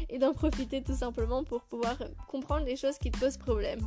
et 0.09 0.19
d'en 0.19 0.33
profiter 0.33 0.81
tout 0.81 0.95
simplement 0.95 1.43
pour 1.43 1.63
pouvoir 1.63 1.97
comprendre 2.27 2.65
les 2.65 2.75
choses 2.75 2.97
qui 2.97 3.11
te 3.11 3.19
posent 3.19 3.37
problème. 3.37 3.79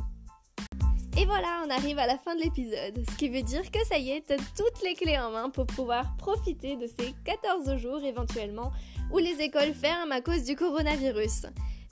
Et 1.15 1.25
voilà, 1.25 1.61
on 1.65 1.69
arrive 1.69 1.99
à 1.99 2.07
la 2.07 2.17
fin 2.17 2.35
de 2.35 2.41
l'épisode, 2.41 3.03
ce 3.07 3.15
qui 3.17 3.29
veut 3.29 3.43
dire 3.43 3.69
que 3.69 3.85
ça 3.85 3.99
y 3.99 4.09
est, 4.09 4.25
t'as 4.25 4.37
toutes 4.57 4.81
les 4.83 4.95
clés 4.95 5.19
en 5.19 5.29
main 5.29 5.51
pour 5.51 5.67
pouvoir 5.67 6.17
profiter 6.17 6.75
de 6.75 6.87
ces 6.87 7.13
14 7.23 7.77
jours 7.77 8.03
éventuellement 8.03 8.71
où 9.11 9.19
les 9.19 9.39
écoles 9.39 9.73
ferment 9.73 10.11
à 10.11 10.21
cause 10.21 10.43
du 10.43 10.55
coronavirus. 10.55 11.45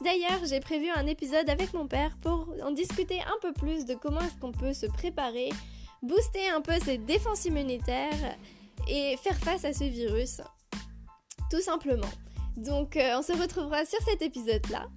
D'ailleurs, 0.04 0.44
j'ai 0.50 0.60
prévu 0.60 0.90
un 0.90 1.06
épisode 1.06 1.48
avec 1.52 1.74
mon 1.76 1.86
père 1.86 2.18
pour 2.20 2.52
en 2.64 2.72
discuter 2.72 3.22
un 3.22 3.38
peu 3.44 3.54
plus 3.54 3.86
de 3.86 3.94
comment 3.94 4.22
est-ce 4.22 4.40
qu'on 4.40 4.52
peut 4.52 4.74
se 4.74 4.88
préparer, 4.88 5.50
booster 6.02 6.50
un 6.50 6.62
peu 6.62 6.80
ses 6.84 6.98
défenses 6.98 7.46
immunitaires 7.46 8.38
et 8.88 9.18
faire 9.18 9.38
face 9.38 9.66
à 9.66 9.74
ce 9.74 9.84
virus. 9.84 10.42
Tout 11.52 11.62
simplement. 11.62 12.10
Donc 12.56 12.96
euh, 12.96 13.18
on 13.18 13.22
se 13.22 13.34
retrouvera 13.34 13.86
sur 13.86 14.00
cet 14.04 14.22
épisode-là. 14.22 14.88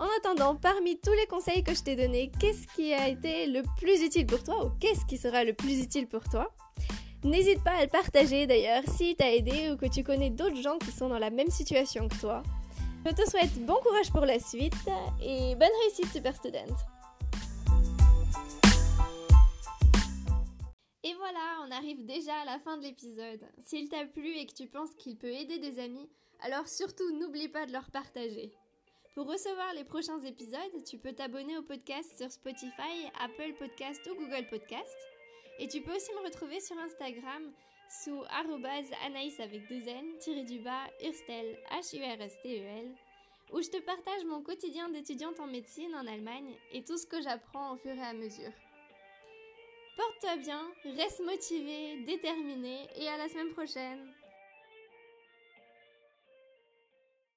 En 0.00 0.06
attendant, 0.18 0.56
parmi 0.56 0.98
tous 0.98 1.12
les 1.12 1.26
conseils 1.26 1.62
que 1.62 1.72
je 1.72 1.82
t'ai 1.82 1.94
donnés, 1.94 2.32
qu'est-ce 2.40 2.66
qui 2.74 2.92
a 2.92 3.08
été 3.08 3.46
le 3.46 3.62
plus 3.78 4.02
utile 4.02 4.26
pour 4.26 4.42
toi 4.42 4.66
ou 4.66 4.70
qu'est-ce 4.80 5.06
qui 5.06 5.16
sera 5.16 5.44
le 5.44 5.54
plus 5.54 5.80
utile 5.80 6.08
pour 6.08 6.24
toi? 6.24 6.52
N'hésite 7.22 7.62
pas 7.62 7.76
à 7.78 7.82
le 7.82 7.88
partager 7.88 8.46
d'ailleurs 8.48 8.82
si 8.98 9.14
t'as 9.14 9.30
aidé 9.30 9.70
ou 9.70 9.76
que 9.76 9.86
tu 9.86 10.02
connais 10.02 10.30
d'autres 10.30 10.60
gens 10.60 10.78
qui 10.78 10.90
sont 10.90 11.08
dans 11.08 11.20
la 11.20 11.30
même 11.30 11.50
situation 11.50 12.08
que 12.08 12.16
toi. 12.16 12.42
Je 13.06 13.12
te 13.12 13.30
souhaite 13.30 13.64
bon 13.64 13.76
courage 13.84 14.10
pour 14.10 14.26
la 14.26 14.40
suite 14.40 14.74
et 15.22 15.54
bonne 15.54 15.68
réussite 15.84 16.12
Super 16.12 16.34
Student. 16.34 16.74
Voilà, 21.24 21.64
on 21.66 21.70
arrive 21.70 22.04
déjà 22.04 22.34
à 22.40 22.44
la 22.44 22.58
fin 22.58 22.76
de 22.76 22.82
l'épisode. 22.82 23.40
S'il 23.62 23.88
t'a 23.88 24.04
plu 24.04 24.36
et 24.36 24.44
que 24.44 24.52
tu 24.52 24.66
penses 24.66 24.94
qu'il 24.98 25.16
peut 25.16 25.32
aider 25.32 25.58
des 25.58 25.78
amis, 25.78 26.06
alors 26.40 26.68
surtout 26.68 27.10
n'oublie 27.12 27.48
pas 27.48 27.64
de 27.64 27.72
leur 27.72 27.90
partager. 27.90 28.52
Pour 29.14 29.26
recevoir 29.26 29.72
les 29.72 29.84
prochains 29.84 30.20
épisodes, 30.20 30.84
tu 30.86 30.98
peux 30.98 31.14
t'abonner 31.14 31.56
au 31.56 31.62
podcast 31.62 32.14
sur 32.18 32.30
Spotify, 32.30 33.08
Apple 33.18 33.54
Podcast 33.58 34.06
ou 34.12 34.16
Google 34.16 34.46
Podcast. 34.50 34.98
Et 35.60 35.66
tu 35.66 35.80
peux 35.80 35.96
aussi 35.96 36.12
me 36.12 36.26
retrouver 36.26 36.60
sur 36.60 36.76
Instagram 36.76 37.50
sous 37.88 38.22
anaïs 39.06 39.40
avec 39.40 39.66
deux 39.66 39.88
n, 39.88 40.18
tiré 40.18 40.42
du 40.42 40.58
bas, 40.58 40.84
Urstel, 41.02 41.58
H-U-R-S-T-E-L, 41.70 42.94
où 43.50 43.62
je 43.62 43.70
te 43.70 43.80
partage 43.80 44.26
mon 44.26 44.42
quotidien 44.42 44.90
d'étudiante 44.90 45.40
en 45.40 45.46
médecine 45.46 45.94
en 45.94 46.06
Allemagne 46.06 46.54
et 46.70 46.84
tout 46.84 46.98
ce 46.98 47.06
que 47.06 47.22
j'apprends 47.22 47.72
au 47.72 47.76
fur 47.76 47.94
et 47.94 48.02
à 48.02 48.12
mesure. 48.12 48.52
Porte-toi 49.96 50.36
bien, 50.36 50.60
reste 50.96 51.20
motivé, 51.24 52.02
déterminé 52.04 52.88
et 52.96 53.08
à 53.08 53.16
la 53.16 53.28
semaine 53.28 53.52
prochaine 53.52 54.12